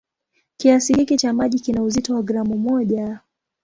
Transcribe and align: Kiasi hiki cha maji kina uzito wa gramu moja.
Kiasi 0.57 0.93
hiki 0.93 1.17
cha 1.17 1.33
maji 1.33 1.59
kina 1.59 1.83
uzito 1.83 2.15
wa 2.15 2.23
gramu 2.23 2.57
moja. 2.57 3.19